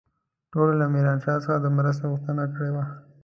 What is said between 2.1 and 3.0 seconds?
غوښتنه کړې وه.